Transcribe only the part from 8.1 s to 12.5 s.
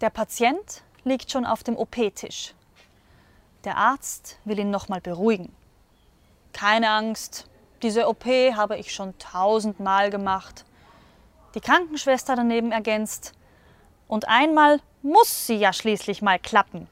habe ich schon tausendmal gemacht. Die Krankenschwester